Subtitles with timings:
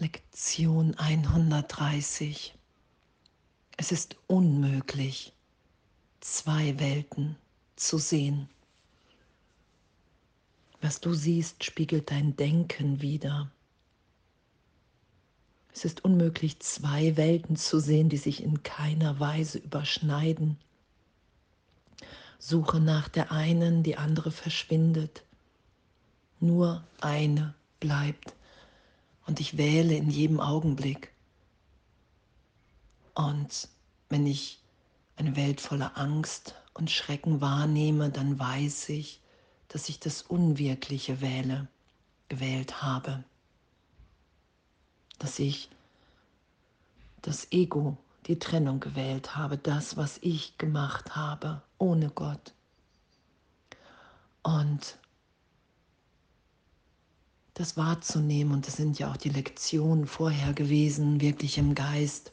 [0.00, 2.54] Lektion 130.
[3.76, 5.32] Es ist unmöglich,
[6.20, 7.36] zwei Welten
[7.74, 8.48] zu sehen.
[10.80, 13.50] Was du siehst, spiegelt dein Denken wider.
[15.74, 20.58] Es ist unmöglich, zwei Welten zu sehen, die sich in keiner Weise überschneiden.
[22.38, 25.24] Suche nach der einen, die andere verschwindet.
[26.38, 28.37] Nur eine bleibt
[29.28, 31.12] und ich wähle in jedem Augenblick.
[33.14, 33.68] Und
[34.08, 34.58] wenn ich
[35.16, 39.20] eine Welt voller Angst und Schrecken wahrnehme, dann weiß ich,
[39.68, 41.68] dass ich das Unwirkliche wähle,
[42.30, 43.22] gewählt habe.
[45.18, 45.68] Dass ich
[47.20, 47.98] das Ego,
[48.28, 52.54] die Trennung gewählt habe, das, was ich gemacht habe, ohne Gott.
[54.42, 54.96] Und
[57.58, 58.52] das wahrzunehmen.
[58.52, 62.32] Und das sind ja auch die Lektionen vorher gewesen, wirklich im Geist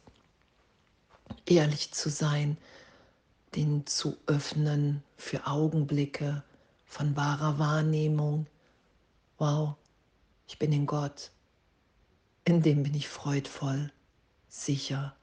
[1.48, 2.58] ehrlich zu sein,
[3.56, 6.44] den zu öffnen für Augenblicke
[6.86, 8.46] von wahrer Wahrnehmung.
[9.38, 9.76] Wow,
[10.48, 11.32] ich bin in Gott.
[12.44, 13.92] In dem bin ich freudvoll,
[14.48, 15.16] sicher,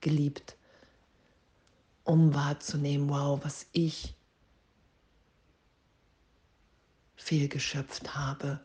[0.00, 0.56] geliebt.
[2.04, 4.14] Um wahrzunehmen, wow, was ich
[7.16, 8.60] fehlgeschöpft habe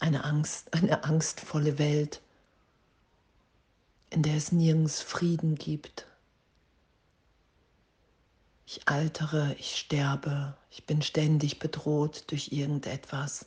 [0.00, 2.20] eine Angst, eine angstvolle Welt,
[4.10, 6.06] in der es nirgends Frieden gibt.
[8.66, 13.46] Ich altere, ich sterbe, ich bin ständig bedroht durch irgendetwas.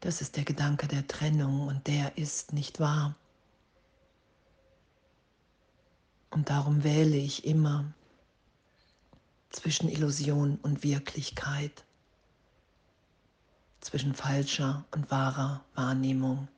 [0.00, 3.16] Das ist der Gedanke der Trennung und der ist nicht wahr.
[6.30, 7.92] Und darum wähle ich immer
[9.50, 11.84] zwischen Illusion und Wirklichkeit
[13.80, 16.48] zwischen falscher und wahrer Wahrnehmung.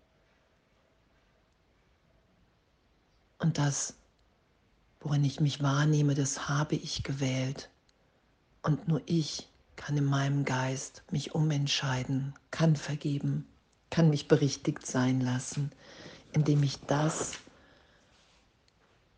[3.38, 3.94] Und das,
[5.00, 7.70] worin ich mich wahrnehme, das habe ich gewählt.
[8.62, 13.46] Und nur ich kann in meinem Geist mich umentscheiden, kann vergeben,
[13.88, 15.72] kann mich berichtigt sein lassen,
[16.32, 17.38] indem ich das,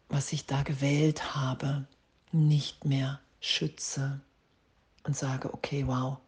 [0.08, 1.86] was ich da gewählt habe,
[2.30, 4.20] nicht mehr schütze
[5.02, 6.18] und sage, okay, wow,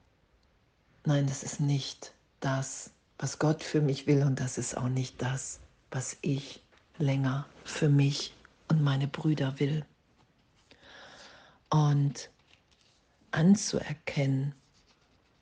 [1.07, 5.21] Nein, das ist nicht das, was Gott für mich will und das ist auch nicht
[5.21, 5.61] das,
[5.91, 6.63] was ich
[6.97, 8.35] länger für mich
[8.69, 9.85] und meine Brüder will.
[11.69, 12.31] Und
[13.33, 14.55] anzuerkennen,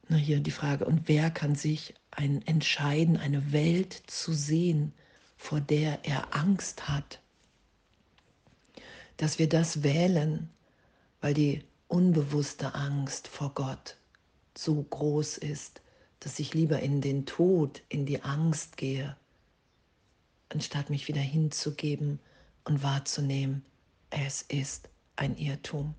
[0.09, 4.93] na hier die Frage, und wer kann sich ein, entscheiden, eine Welt zu sehen,
[5.37, 7.21] vor der er Angst hat?
[9.17, 10.51] Dass wir das wählen,
[11.21, 13.97] weil die unbewusste Angst vor Gott
[14.57, 15.83] so groß ist,
[16.21, 19.17] dass ich lieber in den Tod, in die Angst gehe,
[20.51, 22.21] anstatt mich wieder hinzugeben
[22.65, 23.65] und wahrzunehmen,
[24.11, 25.95] es ist ein Irrtum.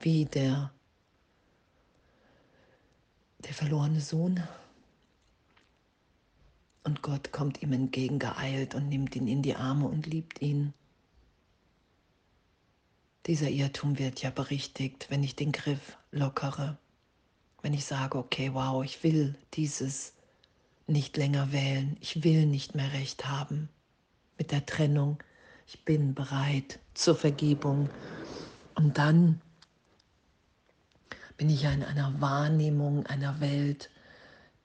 [0.00, 0.72] Wie der,
[3.38, 4.42] der verlorene Sohn.
[6.82, 10.74] Und Gott kommt ihm entgegengeeilt und nimmt ihn in die Arme und liebt ihn.
[13.26, 16.76] Dieser Irrtum wird ja berichtigt, wenn ich den Griff lockere,
[17.62, 20.12] wenn ich sage, okay, wow, ich will dieses
[20.86, 23.70] nicht länger wählen, ich will nicht mehr recht haben
[24.36, 25.22] mit der Trennung,
[25.66, 27.88] ich bin bereit zur Vergebung.
[28.74, 29.40] Und dann
[31.38, 33.88] bin ich ja in einer Wahrnehmung einer Welt,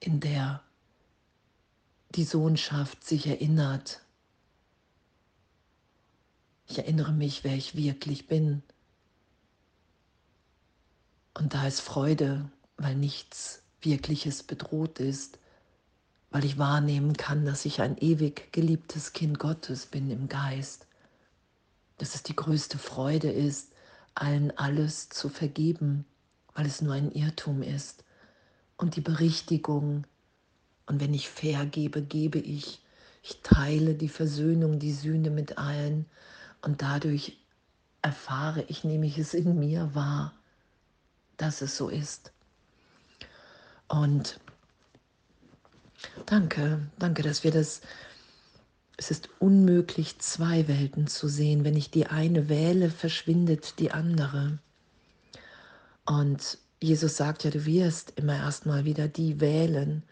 [0.00, 0.62] in der
[2.14, 4.02] die Sohnschaft sich erinnert
[6.70, 8.62] ich erinnere mich, wer ich wirklich bin.
[11.34, 15.38] Und da ist Freude, weil nichts Wirkliches bedroht ist,
[16.30, 20.86] weil ich wahrnehmen kann, dass ich ein ewig geliebtes Kind Gottes bin im Geist,
[21.98, 23.72] dass es die größte Freude ist,
[24.14, 26.04] allen alles zu vergeben,
[26.54, 28.04] weil es nur ein Irrtum ist.
[28.76, 30.06] Und die Berichtigung,
[30.86, 32.80] und wenn ich vergebe, gebe ich,
[33.22, 36.06] ich teile die Versöhnung, die Sühne mit allen
[36.62, 37.38] und dadurch
[38.02, 40.34] erfahre ich nämlich es in mir wahr,
[41.36, 42.32] dass es so ist.
[43.88, 44.38] Und
[46.26, 47.80] danke, danke, dass wir das,
[48.96, 51.64] es ist unmöglich, zwei Welten zu sehen.
[51.64, 54.58] Wenn ich die eine wähle, verschwindet die andere.
[56.06, 60.02] Und Jesus sagt ja, du wirst immer erstmal wieder die wählen.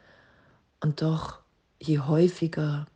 [0.81, 1.41] Und doch,
[1.81, 2.87] je häufiger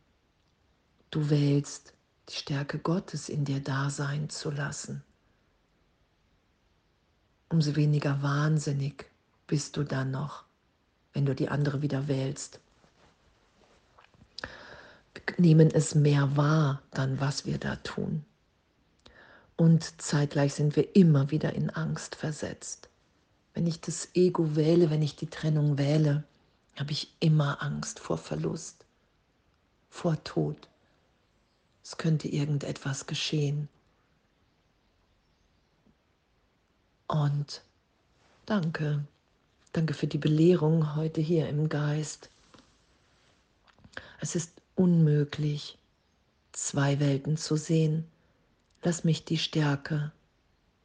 [1.11, 1.93] du wählst,
[2.29, 5.03] die Stärke Gottes in dir da sein zu lassen.
[7.49, 9.05] Umso weniger wahnsinnig
[9.47, 10.43] bist du dann noch,
[11.13, 12.59] wenn du die andere wieder wählst.
[15.13, 18.25] Wir nehmen es mehr wahr, dann was wir da tun.
[19.55, 22.89] Und zeitgleich sind wir immer wieder in Angst versetzt.
[23.53, 26.23] Wenn ich das Ego wähle, wenn ich die Trennung wähle,
[26.75, 28.85] habe ich immer Angst vor Verlust,
[29.89, 30.69] vor Tod.
[31.83, 33.67] Es könnte irgendetwas geschehen.
[37.07, 37.61] Und
[38.45, 39.05] danke,
[39.73, 42.29] danke für die Belehrung heute hier im Geist.
[44.19, 45.77] Es ist unmöglich,
[46.53, 48.05] zwei Welten zu sehen.
[48.81, 50.11] Lass mich die Stärke,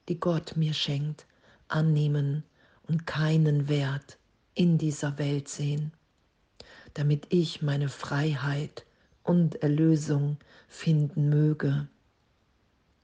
[0.09, 1.25] die Gott mir schenkt,
[1.69, 2.43] annehmen
[2.89, 4.19] und keinen Wert
[4.55, 5.93] in dieser Welt sehen,
[6.95, 8.85] damit ich meine Freiheit
[9.29, 10.39] und Erlösung
[10.69, 11.87] finden möge.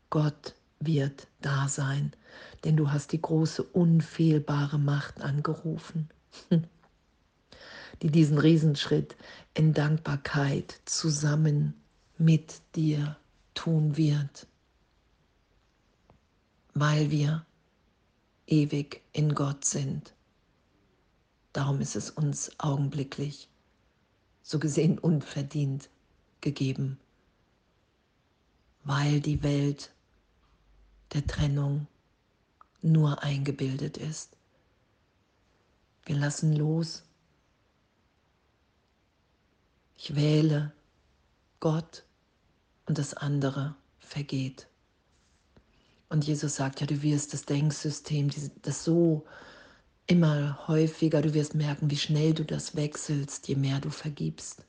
[0.09, 2.13] Gott wird da sein,
[2.65, 6.09] denn du hast die große unfehlbare Macht angerufen,
[8.03, 9.17] die diesen Riesenschritt
[9.53, 11.75] in Dankbarkeit zusammen
[12.17, 13.19] mit dir
[13.53, 14.47] tun wird,
[16.73, 17.45] weil wir
[18.47, 20.15] ewig in Gott sind.
[21.53, 23.51] Darum ist es uns augenblicklich,
[24.43, 25.91] so gesehen unverdient,
[26.45, 27.01] gegeben,
[28.85, 29.91] weil die Welt
[31.13, 31.89] der Trennung
[32.83, 34.37] nur eingebildet ist.
[36.05, 37.03] Wir lassen los.
[39.97, 40.73] Ich wähle
[41.61, 42.05] Gott
[42.87, 44.69] und das andere vergeht.
[46.11, 48.31] Und Jesus sagt ja, du wirst das Denksystem,
[48.63, 49.25] das so
[50.07, 54.65] immer häufiger, du wirst merken, wie schnell du das wechselst, je mehr du vergibst.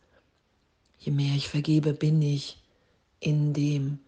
[1.06, 2.57] Je mehr ich vergebe, bin ich
[3.19, 4.00] in dem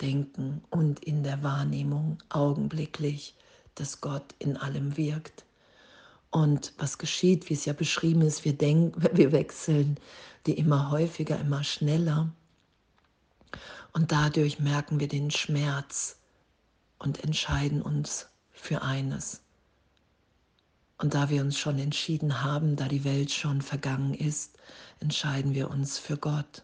[0.00, 3.34] Denken und in der Wahrnehmung augenblicklich,
[3.74, 5.44] dass Gott in allem wirkt.
[6.30, 9.98] Und was geschieht, wie es ja beschrieben ist, wir denken, wir wechseln
[10.46, 12.32] die immer häufiger, immer schneller.
[13.92, 16.20] Und dadurch merken wir den Schmerz
[17.00, 19.42] und entscheiden uns für eines.
[21.02, 24.56] Und da wir uns schon entschieden haben, da die Welt schon vergangen ist,
[25.00, 26.62] entscheiden wir uns für Gott,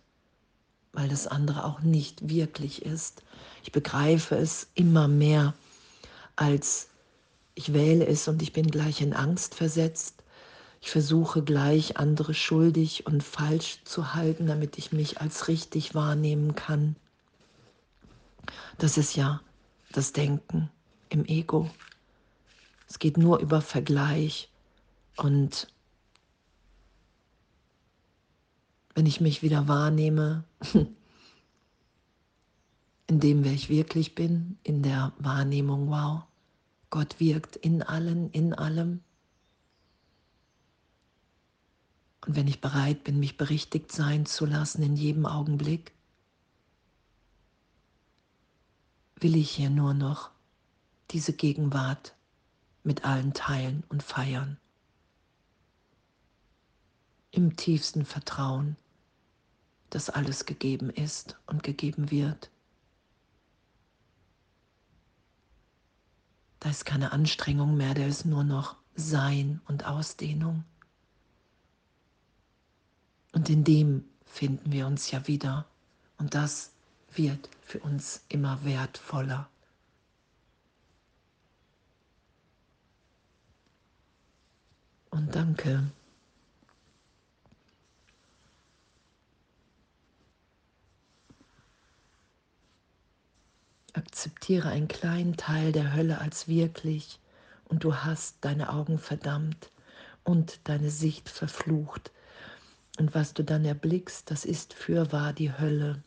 [0.93, 3.25] weil das andere auch nicht wirklich ist.
[3.65, 5.55] Ich begreife es immer mehr
[6.37, 6.89] als
[7.57, 10.23] ich wähle es und ich bin gleich in Angst versetzt.
[10.81, 16.55] Ich versuche gleich andere schuldig und falsch zu halten, damit ich mich als richtig wahrnehmen
[16.55, 16.95] kann.
[18.79, 19.41] Das ist ja
[19.91, 20.71] das Denken
[21.09, 21.69] im Ego.
[22.89, 24.51] Es geht nur über Vergleich
[25.17, 25.69] und
[28.95, 30.45] wenn ich mich wieder wahrnehme,
[33.07, 36.23] in dem, wer ich wirklich bin, in der Wahrnehmung, wow,
[36.91, 39.03] Gott wirkt in allen, in allem.
[42.27, 45.93] Und wenn ich bereit bin, mich berichtigt sein zu lassen in jedem Augenblick,
[49.17, 50.31] will ich hier nur noch
[51.11, 52.15] diese Gegenwart
[52.89, 54.57] mit allen teilen und feiern.
[57.31, 58.79] Im tiefsten Vertrauen,
[59.91, 62.51] dass alles gegeben ist und gegeben wird.
[66.61, 70.65] Da ist keine Anstrengung mehr, da ist nur noch Sein und Ausdehnung.
[73.33, 75.67] Und in dem finden wir uns ja wieder.
[76.17, 76.73] Und das
[77.13, 79.51] wird für uns immer wertvoller.
[85.11, 85.85] Und danke.
[93.93, 97.21] Akzeptiere einen kleinen Teil der Hölle als wirklich
[97.67, 99.71] und du hast deine Augen verdammt
[100.25, 102.11] und deine Sicht verflucht.
[102.99, 106.03] Und was du dann erblickst, das ist fürwahr die Hölle.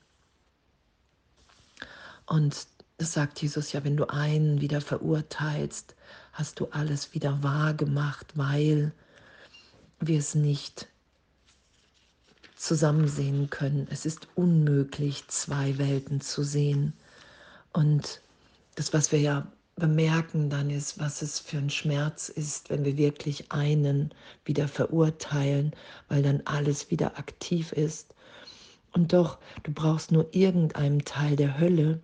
[2.25, 5.95] Und das sagt Jesus ja, wenn du einen wieder verurteilst,
[6.33, 8.93] hast du alles wieder wahr gemacht, weil
[10.01, 10.87] wir es nicht
[12.55, 13.87] zusammen sehen können.
[13.89, 16.93] Es ist unmöglich, zwei Welten zu sehen.
[17.73, 18.21] Und
[18.75, 22.97] das, was wir ja bemerken dann ist, was es für ein Schmerz ist, wenn wir
[22.97, 24.13] wirklich einen
[24.45, 25.71] wieder verurteilen,
[26.07, 28.13] weil dann alles wieder aktiv ist.
[28.93, 31.99] Und doch, du brauchst nur irgendeinem Teil der Hölle,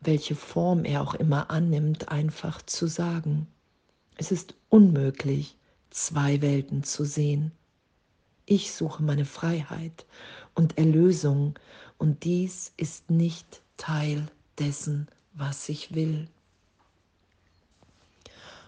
[0.00, 3.48] welche Form er auch immer annimmt, einfach zu sagen.
[4.16, 5.55] Es ist unmöglich,
[5.90, 7.52] zwei Welten zu sehen.
[8.44, 10.06] Ich suche meine Freiheit
[10.54, 11.58] und Erlösung
[11.98, 14.26] und dies ist nicht Teil
[14.58, 16.28] dessen, was ich will.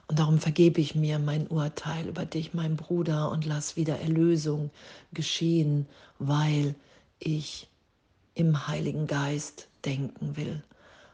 [0.08, 4.70] Und darum vergebe ich mir mein Urteil über dich, mein Bruder, und lass wieder Erlösung
[5.12, 5.86] geschehen,
[6.18, 6.74] weil
[7.18, 7.68] ich
[8.34, 10.62] im Heiligen Geist denken will,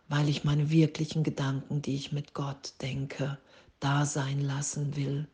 [0.09, 3.37] weil ich meine wirklichen Gedanken, die ich mit Gott denke,
[3.81, 5.27] da sein lassen will,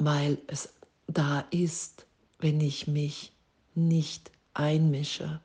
[0.00, 0.70] weil es
[1.06, 2.06] da ist,
[2.38, 3.32] wenn ich mich
[3.74, 5.40] nicht einmische,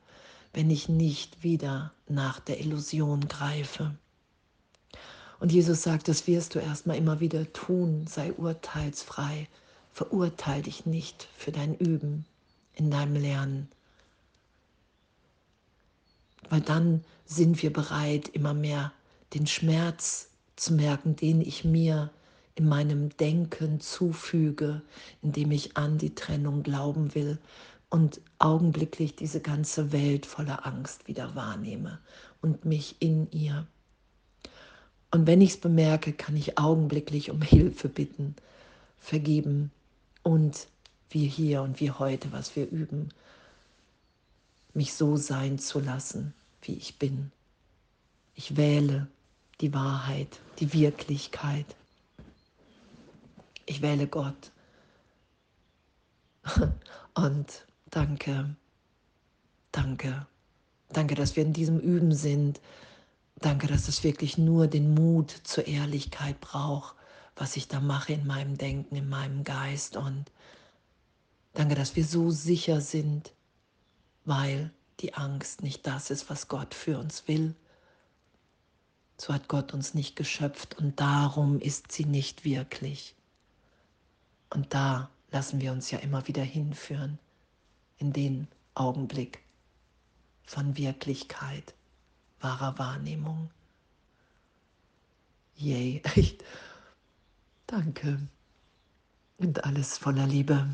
[0.54, 3.96] wenn ich nicht wieder nach der Illusion greife.
[5.40, 9.50] Und Jesus sagt, das wirst du erstmal immer wieder tun, sei urteilsfrei,
[9.92, 12.26] verurteil dich nicht für dein Üben
[12.74, 13.70] in deinem Lernen.
[16.50, 18.94] Weil dann sind wir bereit, immer mehr
[19.34, 22.10] den Schmerz zu merken, den ich mir
[22.56, 24.82] in meinem Denken zufüge,
[25.22, 27.38] indem ich an die Trennung glauben will
[27.90, 32.00] und augenblicklich diese ganze Welt voller Angst wieder wahrnehme
[32.42, 33.68] und mich in ihr
[35.16, 38.36] und wenn ich es bemerke, kann ich augenblicklich um Hilfe bitten,
[39.00, 39.72] vergeben
[40.24, 40.68] und
[41.10, 43.14] wie hier und wie heute, was wir üben,
[44.74, 46.34] mich so sein zu lassen,
[46.64, 47.32] wie ich bin.
[48.34, 49.08] Ich wähle
[49.62, 51.66] die Wahrheit, die Wirklichkeit.
[53.66, 54.52] Ich wähle Gott.
[57.16, 58.56] Und danke,
[59.72, 60.28] danke,
[60.90, 62.60] danke, dass wir in diesem Üben sind,
[63.40, 66.96] Danke, dass es wirklich nur den Mut zur Ehrlichkeit braucht,
[67.36, 69.98] was ich da mache in meinem Denken, in meinem Geist.
[69.98, 70.32] Und
[71.54, 73.34] danke, dass wir so sicher sind,
[74.24, 77.56] weil die Angst nicht das ist, was Gott für uns will.
[79.18, 83.16] So hat Gott uns nicht geschöpft und darum ist sie nicht wirklich.
[84.50, 87.20] Und da lassen wir uns ja immer wieder hinführen,
[87.98, 89.44] in den Augenblick
[90.44, 91.74] von Wirklichkeit
[92.40, 93.50] wahrer Wahrnehmung.
[95.56, 96.44] Yay, echt.
[97.68, 98.20] Danke.
[99.38, 100.70] Und alles voller Liebe.